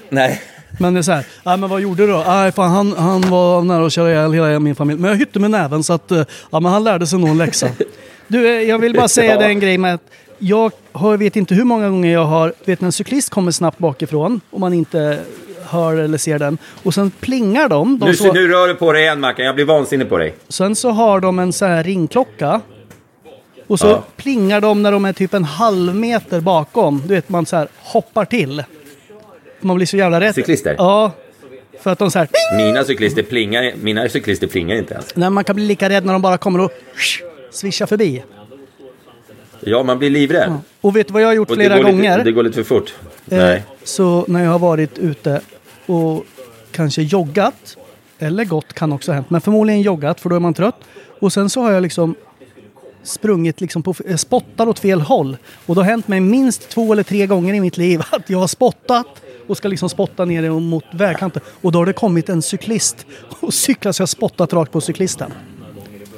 [0.08, 0.40] Nej.
[0.80, 2.22] Men det är så här, ah, men vad gjorde du då?
[2.26, 5.00] Ah, fan, han, han var nära att köra ihjäl hela min familj.
[5.00, 7.38] Men jag hytte med näven så att, eh, ja men han lärde sig nog en
[7.38, 7.68] läxa.
[8.28, 9.38] Du, eh, jag vill bara säga Ja.
[9.38, 10.02] det en grej med att
[10.38, 13.78] jag har, vet inte hur många gånger jag har, vet när en cyklist kommer snabbt
[13.78, 15.18] bakifrån och man inte
[15.70, 16.58] hör eller ser den.
[16.82, 17.98] Och sen plingar de.
[17.98, 19.46] de Nu, så, nu rör du på dig igen, Mackan.
[19.46, 20.34] Jag blir vansinnig på dig.
[20.48, 22.60] Sen så har de en så här ringklocka.
[23.66, 24.02] Och så Ja.
[24.16, 27.02] plingar de när de är typ en halv meter bakom.
[27.06, 28.64] Du vet, man så här hoppar till.
[29.60, 30.34] Man blir så jävla rädd.
[30.34, 30.74] Cyklister?
[30.78, 31.12] Ja.
[31.80, 32.28] För att de så här...
[32.56, 35.16] Mina cyklister plingar, mina cyklister plingar inte ens.
[35.16, 36.70] Nej, man kan bli lika rädd när de bara kommer och
[37.50, 38.22] svischar förbi.
[39.68, 40.52] Ja, man blir livrädd.
[40.80, 42.16] Och vet du vad jag har gjort Och flera det gånger?
[42.16, 42.94] Lite, det går lite för fort.
[43.30, 43.64] Eh, Nej.
[43.84, 45.40] Så när jag har varit ute
[45.86, 46.24] och
[46.72, 47.76] kanske joggat,
[48.18, 50.80] eller gått kan också ha hänt, men förmodligen joggat för då är man trött.
[51.20, 52.14] Och sen så har jag liksom
[53.02, 55.36] sprungit liksom på, eh, spottar åt fel håll.
[55.66, 58.38] Och det har hänt mig minst två eller tre gånger i mitt liv att jag
[58.38, 61.42] har spottat och ska liksom spotta ner mot vägkanten.
[61.60, 63.06] Och då har det kommit en cyklist
[63.40, 65.32] och cyklat så jag har spottat rakt på cyklisten.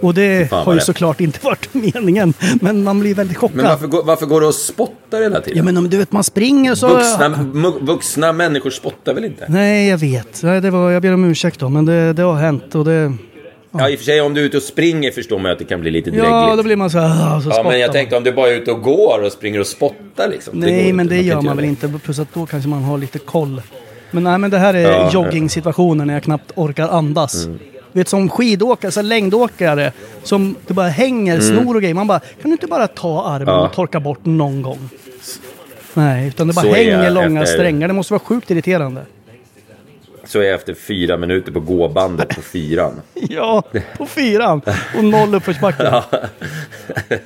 [0.00, 2.34] Och det har ju såklart inte varit meningen.
[2.60, 3.56] Men man blir väldigt chockad.
[3.56, 5.58] Men varför, går- varför går du och spottar hela tiden?
[5.58, 6.88] Ja men om du vet man springer så...
[6.88, 7.44] Vuxna,
[7.80, 9.46] vuxna människor spottar väl inte?
[9.48, 10.42] Nej, jag vet.
[10.42, 13.12] Nej, det var, jag ber om ursäkt då, men det, det har hänt och det...
[13.70, 15.64] Ja, i och för sig om du är ute och springer förstår man att det
[15.64, 16.28] kan bli lite drägligt.
[16.30, 17.36] Ja, då blir man så här...
[17.36, 19.60] "Ah", Så ja, men jag tänkte om du bara är ute och går och springer
[19.60, 20.58] och spottar liksom.
[20.58, 20.92] Nej, inte.
[20.92, 21.68] men det kan gör inte man väl det.
[21.68, 21.92] inte.
[22.04, 23.62] Plus att då kanske man har lite koll.
[24.10, 27.44] Men nej, men det här är Ja, jogging-situationer när jag knappt orkar andas.
[27.46, 27.58] Mm.
[27.98, 31.94] Vet som skidåkare, så längdåkare, som det bara hänger snor och grejer.
[31.94, 33.60] Man bara, kan du inte bara ta armen Mm.
[33.60, 33.66] Ja.
[33.68, 34.88] och torka bort någon gång?
[35.94, 37.88] Nej, utan det bara Så är hänger jag långa efter- strängar.
[37.88, 39.02] Det måste vara sjukt irriterande.
[40.24, 43.00] Så är jag efter fyra minuter på gåbandet på fyran.
[43.14, 43.62] Ja,
[43.98, 44.62] på fyran
[44.96, 45.82] och noll uppförsbacke.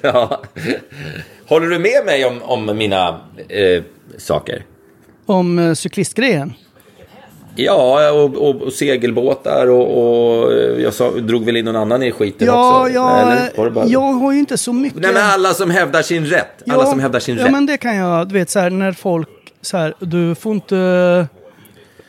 [0.03, 0.43] ja.
[1.47, 3.83] Håller du med mig om, om mina eh,
[4.19, 4.65] saker?
[5.27, 6.55] Om eh, cyklistgrejen.
[7.57, 12.03] Ja, och, och, och segelbåtar och, och eh, jag sa, drog väl in någon annan
[12.03, 12.93] i skiten Ja, också?
[12.93, 13.87] ja, det bara...
[13.87, 15.01] jag har ju inte så mycket...
[15.01, 16.63] Nej, men alla som hävdar sin rätt.
[16.71, 17.53] Alla som hävdar sin ja, rätt.
[17.53, 19.29] men det kan jag, du vet så här när folk
[19.61, 21.27] så här, du får inte,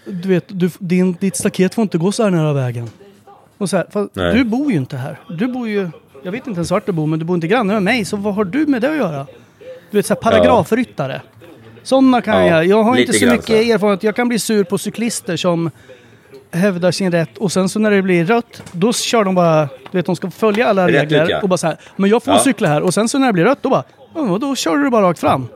[0.06, 2.90] du vet, du, din, ditt staket får inte gå så här nära vägen.
[3.58, 5.20] Och så här, du bor ju inte här.
[5.30, 5.90] Du bor ju,
[6.24, 8.18] jag vet inte ens vart du bor, men du bor inte granne med mig, så
[8.18, 9.28] vad har du med det att göra?
[9.92, 11.22] Du vet så här paragrafryttare.
[11.84, 12.66] Sådana kan Ja, jag.
[12.66, 14.04] Jag har inte så mycket erfarenhet.
[14.04, 15.72] Jag kan bli sur på cyklister som
[16.52, 19.98] hävdar sin rätt och sen så när det blir rött, då kör de bara, du
[19.98, 21.42] vet de ska följa alla Rätt regler ja.
[21.42, 22.40] och bara så här, men jag får Ja.
[22.40, 23.84] cykla här och sen så när det blir rött, då bara,
[24.16, 25.48] ja, då kör du bara rakt fram.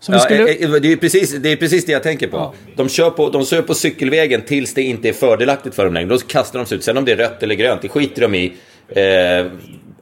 [0.00, 0.48] Så vi Ja, skulle...
[0.48, 2.54] eh, eh, det, är precis, det är precis det jag tänker på.
[2.76, 3.30] De, kör på.
[3.30, 6.08] de kör på cykelvägen tills det inte är fördelaktigt för dem längre.
[6.08, 6.84] Då kastar de sig ut.
[6.84, 8.52] Sen om det är rött eller grönt, det skiter de i.
[8.88, 9.46] Eh,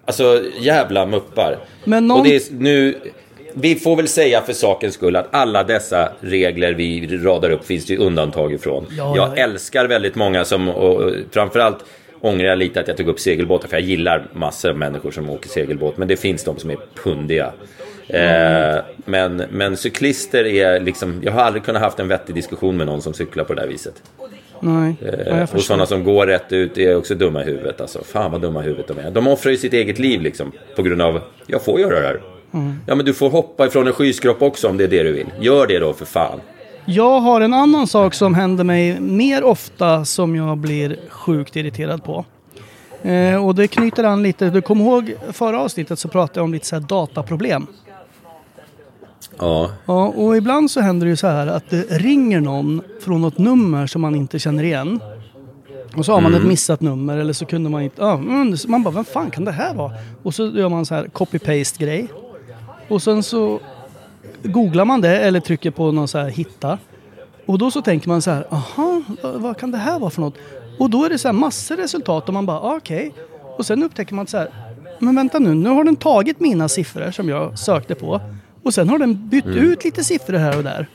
[0.05, 1.59] alltså jävla muppar.
[1.85, 2.95] Men någon- Och det är nu...
[3.59, 7.87] Vi får väl säga för sakens skull att alla dessa regler vi radar upp finns
[7.87, 8.87] det undantag ifrån.
[8.91, 9.43] Ja, jag ja.
[9.43, 11.85] älskar väldigt många som, och framförallt
[12.21, 15.31] ångrar jag lite att jag tog upp segelbåtar, för jag gillar massor av människor som
[15.31, 17.53] åker segelbåt, men det finns de som är pundiga.
[18.09, 22.87] Eh, men, men cyklister är liksom, jag har aldrig kunnat haft en vettig diskussion med
[22.87, 24.03] någon som cyklar på det där viset.
[24.61, 27.81] Nej, Eh, och sådana som går rätt ut är också dumma i huvudet.
[27.81, 28.05] Alltså.
[28.05, 29.11] Fan vad dumma i huvudet de är.
[29.11, 30.53] De offrar ju sitt eget liv liksom.
[30.77, 32.36] På grund av, jag får göra det här.
[32.53, 32.79] Mm.
[32.87, 35.27] Ja men du får hoppa ifrån en skyskrapa också om det är det du vill.
[35.41, 36.41] Gör det då för fan.
[36.85, 42.05] Jag har en annan sak som händer mig mer ofta som jag blir sjukt irriterad
[42.05, 42.25] på.
[43.03, 46.53] Eh, och det knyter an lite, du kommer ihåg förra avsnittet så pratade jag om
[46.53, 47.67] lite så här dataproblem.
[49.39, 49.71] Ja.
[49.87, 53.39] Ja, och ibland så händer det ju så här att det ringer någon från något
[53.39, 55.01] nummer som man inte känner igen.
[55.97, 58.03] Och så har man ett missat nummer eller så kunde man inte...
[58.03, 59.93] Ja, mm, man bara, vem fan kan det här vara?
[60.23, 62.09] Och så gör man så här copy-paste grej.
[62.89, 63.61] Och sen så
[64.43, 66.79] googlar man det eller trycker på någon så här hitta.
[67.47, 70.35] Och då så tänker man så här, aha, vad- kan det här vara för något?
[70.79, 73.13] Och då är det så här massor resultat och man bara, ah, okej.
[73.59, 74.51] Och sen upptäcker man så här,
[74.99, 78.21] men vänta nu, nu har den tagit mina siffror som jag sökte på.
[78.63, 80.87] Och sen har den bytt ut lite siffror här och där.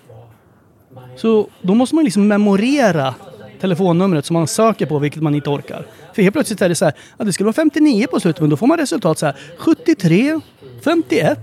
[1.16, 3.14] Så då måste man liksom memorera
[3.62, 5.86] telefonnumret som man söker på, vilket man inte orkar.
[6.14, 8.50] För helt plötsligt är det så här, ja, det skulle vara 59 på slutet, men
[8.50, 10.40] då får man resultat så här 73,
[10.84, 11.40] 51,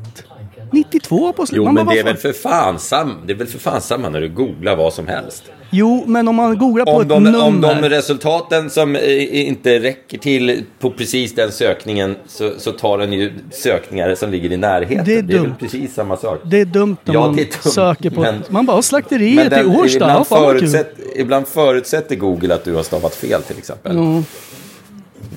[0.73, 1.57] 92 på slutet.
[1.57, 4.09] Jo Man men det är väl för fan sam, det är väl för fan samma
[4.09, 5.43] när du googlar vad som helst.
[5.71, 7.43] Jo, men om man googlar på Om ett de, nummer.
[7.45, 13.13] om de resultaten som inte räcker till på precis den sökningen så, så tar den
[13.13, 15.05] ju sökningar som ligger i närheten.
[15.05, 15.55] Det är väl dumt.
[15.61, 16.41] precis samma sak.
[16.45, 18.21] Det är dumt när Ja, man det är dumt, söker på...
[18.21, 20.39] men- man bara, slakteriet den- i Årsta, ja, ibland, kul.
[20.39, 23.97] förutsätt, ibland förutsätter Google att du har stavat fel till exempel.
[23.97, 24.23] Eh,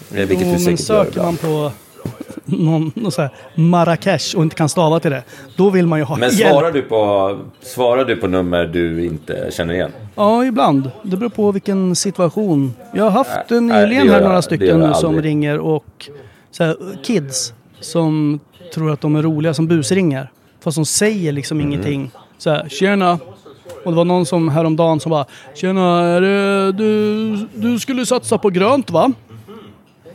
[0.10, 1.41] Vilket jo, du men säkert gör söker man ibland.
[1.41, 1.72] på
[2.46, 5.24] någon, någon så här Marrakesh och inte kan stava till det,
[5.56, 6.52] då vill man ju ha Men hjälp.
[6.52, 9.92] svarar du, på, svarar du på nummer du inte känner igen?
[10.16, 10.92] Ja, ibland.
[11.04, 12.74] Det beror på vilken situation.
[12.94, 16.10] Jag har haft det nyligen här några stycken som ringer och
[16.52, 18.40] så här, kids som
[18.74, 20.32] tror att de är roliga som busringar.
[20.64, 21.72] Fast de säger liksom Mm.
[21.72, 22.12] ingenting.
[22.38, 23.20] Så här, tjena.
[23.86, 28.38] Och det var någon som häromdagen som bara Tjena, är det, du, du skulle satsa
[28.38, 29.12] på grönt va?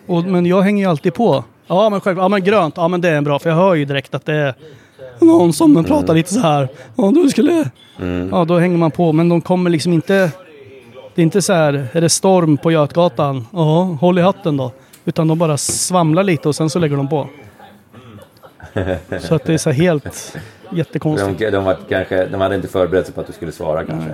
[0.07, 1.45] Och, men jag hänger ju alltid på.
[1.67, 3.85] Ja men själv, ja men grönt, ja men det är bra för jag hör ju
[3.85, 4.55] direkt att det är
[5.19, 6.69] någon som pratar lite så här.
[6.97, 7.71] Ja du skulle...
[8.31, 10.31] Ja då hänger man på men de kommer liksom inte...
[11.15, 13.47] Det är inte så här, är det storm på Götgatan?
[13.53, 14.73] Ja, håll i hatten då.
[15.05, 17.29] Utan de bara svamlar lite och sen så lägger de på.
[19.21, 20.37] Så att det är så här helt
[20.73, 21.39] jättekonstigt.
[21.39, 24.11] De, de, var kanske, de hade inte förberett sig på att du skulle svara kanske.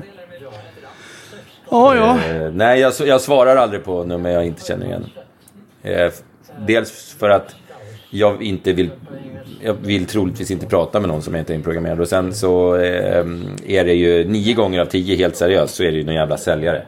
[1.70, 2.18] Ja, ja.
[2.30, 5.06] Eh, nej, jag, jag svarar aldrig på nummer jag inte känner igen.
[5.82, 6.12] Eh,
[6.66, 7.54] dels för att
[8.10, 8.90] jag inte vill...
[9.64, 12.00] Jag vill troligtvis inte prata med någon som jag inte är inprogrammerad.
[12.00, 13.26] Och sen så eh,
[13.66, 16.36] är det ju nio gånger av tio helt seriöst så är det ju någon jävla
[16.36, 16.82] säljare.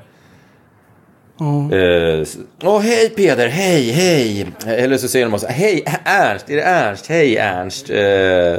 [1.38, 1.76] Ja.
[1.76, 2.26] Eh,
[2.62, 4.46] Åh, hej Peder, hej, hej.
[4.66, 7.06] Eller så säger de också, hej Ernst, är det Ernst?
[7.06, 7.90] Hej Ernst.
[7.90, 8.56] Eh,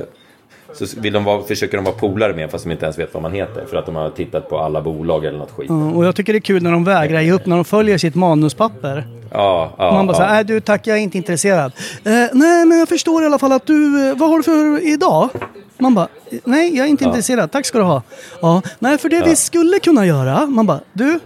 [0.75, 3.23] så vill de vara, försöker de vara polare med fast de inte ens vet vad
[3.23, 3.65] man heter.
[3.65, 5.65] För att de har tittat på alla bolag eller något skit.
[5.69, 7.97] Ja, Och jag tycker det är kul när de vägrar ge upp, när de följer
[7.97, 9.07] sitt manuspapper.
[9.31, 10.17] Ja, ja, Man bara ja.
[10.17, 11.71] såhär, nej du tack jag är inte intresserad.
[12.03, 14.87] Eh, nej men jag förstår i alla fall att du, eh, vad har du för
[14.93, 15.29] idag?
[15.77, 16.07] Man bara,
[16.43, 18.01] nej jag är inte intresserad, tack ska du ha.
[18.41, 21.19] Ja, nej för det vi skulle kunna göra, man bara, du,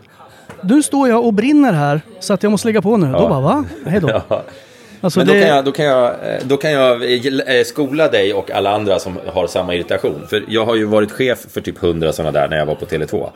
[0.64, 3.12] nu står jag och brinner här så att jag måste lägga på nu.
[3.12, 3.66] Då bara, va?
[3.86, 4.22] Hej då.
[5.02, 5.06] Ja.
[5.06, 7.14] Alltså, Men då det, kan, jag, då, kan jag, eh, då kan jag
[7.58, 10.28] eh, skola dig och alla andra som har samma irritation.
[10.30, 12.86] För jag har ju varit chef för typ 100 sådana där när jag var på
[12.86, 13.30] Tele2.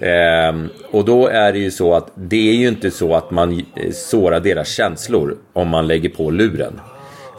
[0.00, 3.52] Ehm, och då är det ju så att det är ju inte så att man
[3.52, 6.80] eh, sårar deras känslor om man lägger på luren.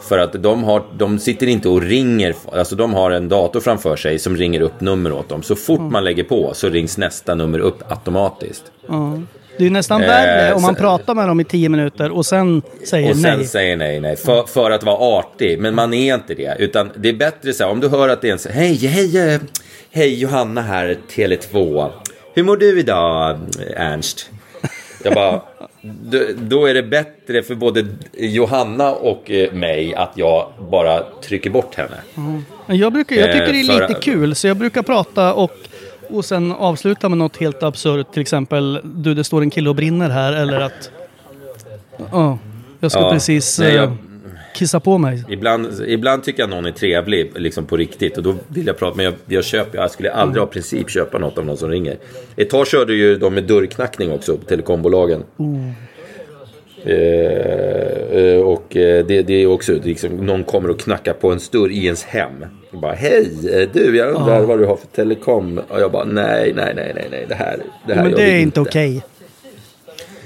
[0.08, 3.96] För att de, har, de sitter inte och ringer, alltså de har en dator framför
[3.96, 5.42] sig som ringer upp nummer åt dem.
[5.42, 8.64] Så fort man lägger på så rings nästa nummer upp automatiskt.
[9.60, 12.62] Det är nästan Eh, värre om man pratar med dem i tio minuter och sen
[12.84, 13.46] säger Och sen nej.
[13.46, 14.16] säger nej, nej.
[14.16, 15.58] För, för att vara artig.
[15.58, 16.56] Men man är inte det.
[16.58, 18.74] Utan det är bättre så här, om du hör att det är en så hej,
[18.86, 19.40] hej, eh,
[19.90, 21.90] hej Johanna här, Tele2.
[22.34, 23.38] Hur mår du idag,
[23.76, 24.30] Ernst?
[25.04, 25.40] Jag bara,
[26.36, 27.86] då, är det bättre för både
[28.18, 31.96] Johanna och eh, mig att jag bara trycker bort henne.
[32.66, 35.50] Men Jag, brukar, jag Eh, tycker det är lite kul, så jag brukar prata och,
[36.12, 38.12] och sen avsluta med något helt absurt.
[38.12, 40.90] Till exempel, du det står en kille och brinner här, eller att...
[42.12, 42.38] Ja,
[42.80, 43.92] jag ska Ja, precis nej, jag- eh,
[44.54, 45.24] kissa på mig.
[45.28, 48.16] Ibland, ibland tycker jag någon är trevlig, liksom på riktigt.
[48.16, 51.18] Och då vill jag prata, men jag, jag köper, jag skulle aldrig av princip köpa
[51.18, 51.98] något av någon som ringer.
[52.36, 55.22] Ett tag körde ju de med dörrknackning också, telekombolagen.
[56.84, 61.70] Eh, och eh, det, det är också liksom, någon kommer och knackar på en dörr
[61.70, 62.44] i ens hem.
[62.72, 64.46] Och bara hej, eh, du jag undrar Ja.
[64.46, 65.58] vad du har för telekom.
[65.68, 68.38] Och jag bara nej, nej, nej, nej, nej, det här, det här Men det är
[68.38, 69.02] inte okej.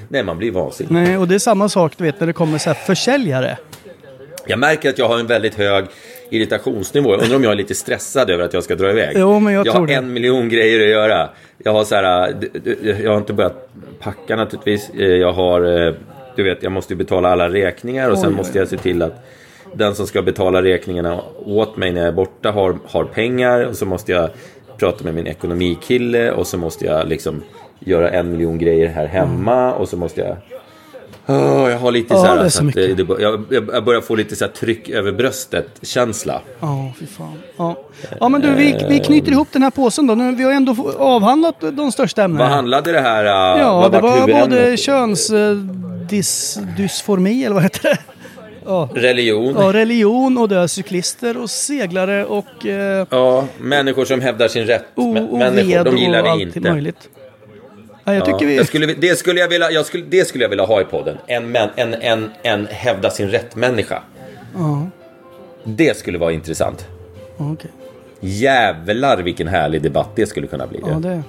[0.08, 0.92] Nej, man blir vansinnig.
[0.92, 3.58] Nej, och det är samma sak du vet när det kommer så här försäljare.
[4.46, 5.84] Jag märker att jag har en väldigt hög
[6.30, 7.10] irritationsnivå.
[7.12, 9.16] Jag undrar om jag är lite stressad över att jag ska dra iväg.
[9.18, 9.94] Jo, men jag jag har det.
[9.94, 11.28] en miljon grejer att göra.
[11.58, 12.34] Jag har så här,
[13.02, 13.68] jag har inte börjat
[14.00, 14.90] packa naturligtvis.
[14.98, 15.94] Eh, Jag har, eh,
[16.36, 19.02] du vet, jag måste ju betala alla räkningar och sen Oj, måste jag se till
[19.02, 19.24] att
[19.74, 23.64] den som ska betala räkningarna åt mig när jag är borta har, har pengar.
[23.64, 24.30] Och så måste jag
[24.78, 27.42] prata med min ekonomikille och så måste jag liksom
[27.80, 30.36] göra en miljon grejer här hemma och så måste jag
[31.26, 32.96] Åh, jag har lite Ja, så här, det är så att mycket.
[32.96, 36.40] det, jag, jag börjar få lite så här tryck över bröstet känsla.
[36.60, 37.38] Ja, fy fan.
[37.56, 37.76] Ja,
[38.20, 40.14] ja men du, vi, vi knyter ihop den här påsen då.
[40.14, 42.44] Nu, vi har ändå avhandlat de största ämnena.
[42.44, 43.24] Vad handlade det här?
[43.24, 44.80] äh, Ja, vad det vart var huvudämnet?
[46.04, 47.98] Både könsdysformi, eller vad heter det?
[48.66, 48.88] Ja.
[48.94, 49.54] Religion.
[49.58, 54.64] ja, religion och det är cyklister och seglare och eh, Ja, människor som hävdar sin
[54.66, 54.84] rätt.
[54.94, 56.60] o- och människor, de gillar och vi inte.
[56.60, 57.08] möjligt.
[58.04, 58.56] Ja, jag tycker Ja, vi...
[58.56, 61.16] jag skulle, det, skulle jag vilja, jag skulle, det skulle jag vilja ha i podden.
[61.26, 64.02] En, en, en, en hävda sin rätt-människa.
[64.56, 64.86] Ja,
[65.64, 66.86] Det skulle vara intressant.
[67.38, 67.70] ja, okej.
[68.20, 70.80] Jävlar vilken härlig debatt det skulle kunna bli.
[70.86, 71.22] Ja, det...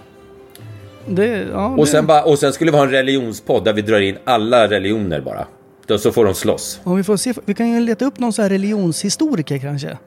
[1.08, 4.00] det ja, och, sen bara, och sen skulle vi ha en religionspodd där vi drar
[4.00, 5.48] in alla religioner bara.
[5.88, 6.80] Då, så får de slåss.
[6.84, 7.34] ja, vi får se.
[7.46, 9.98] Vi kan ju leta upp någon så här religionshistoriker kanske.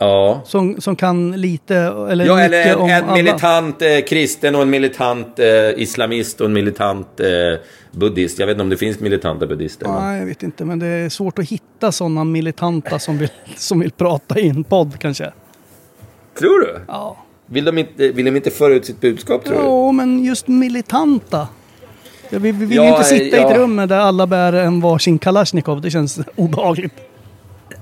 [0.00, 0.42] Ja.
[0.44, 3.14] Som, som kan lite, eller Ja, mycket eller en, om en alla.
[3.14, 5.46] militant eh, kristen och en militant eh,
[5.82, 7.26] islamist och en militant eh,
[7.92, 8.38] buddhist.
[8.38, 9.86] Jag vet inte om det finns militanta buddister.
[9.86, 10.64] men- Nej, jag vet inte.
[10.64, 14.64] Men det är svårt att hitta sådana militanta som vill, som vill prata i en
[14.64, 15.32] podd kanske.
[16.38, 16.80] Tror du?
[16.88, 17.16] Ja.
[17.50, 19.62] Vill de inte, vill de inte föra ut sitt budskap tror du?
[19.64, 21.48] Ja, men just militanta.
[22.30, 23.50] Ja, vi, vi vill ju Ja, inte sitta i ja.
[23.50, 25.80] ett rum där alla bär en varsin Kalashnikov.
[25.80, 26.92] Det känns obehagligt.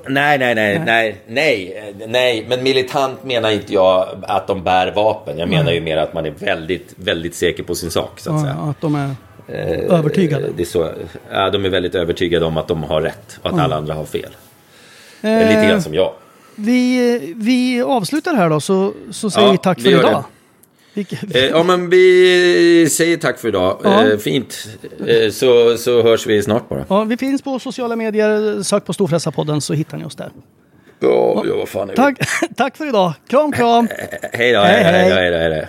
[0.09, 5.39] Nej, nej, nej, nej, nej, nej, men militant menar inte jag att de bär vapen.
[5.39, 8.41] Jag menar ju mer att man är väldigt, väldigt säker på sin sak så att
[8.41, 8.57] säga.
[8.59, 9.11] Ja, att de är
[9.49, 10.49] Eh, övertygade.
[10.57, 10.91] Det är så,
[11.31, 14.05] ja, de är väldigt övertygade om att de har rätt och att alla andra har
[14.05, 14.37] fel.
[15.23, 16.13] Eh, Lite grann som jag.
[16.57, 20.25] Vi, vi avslutar här då, så, så säger Ja, vi tack vi för gör idag.
[21.35, 23.81] Eh, ja, men vi säger tack för idag.
[23.85, 24.07] Ja.
[24.07, 24.67] Eh, fint.
[25.07, 26.85] Eh, så, så hörs vi snart bara.
[26.89, 28.63] Ja, vi finns på sociala medier.
[28.63, 30.31] Sök på Storfräsarpodden så hittar ni oss där.
[31.01, 32.19] Ja, ja vad fan är Tack,
[32.57, 33.13] tack för idag.
[33.29, 33.89] Kram, kram.
[34.33, 35.31] Hej då, Hej, hej, hej, hej.
[35.31, 35.69] hej, hej,